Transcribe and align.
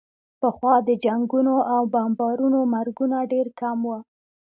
پخوا 0.41 0.75
د 0.87 0.89
جنګونو 1.05 1.55
او 1.73 1.81
بمبارونو 1.93 2.59
مرګونه 2.73 3.17
ډېر 3.31 3.47
کم 3.59 3.77
وو. 3.89 3.97